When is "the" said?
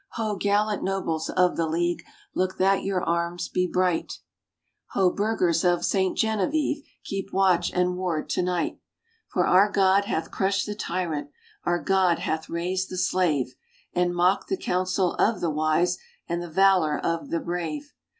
1.57-1.67, 10.65-10.73, 12.89-12.97, 14.47-14.57, 15.39-15.51, 16.41-16.49, 17.29-17.39